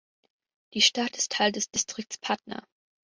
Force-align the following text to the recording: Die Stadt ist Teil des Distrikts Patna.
Die 0.73 0.81
Stadt 0.81 1.15
ist 1.15 1.33
Teil 1.33 1.51
des 1.51 1.69
Distrikts 1.69 2.17
Patna. 2.17 2.63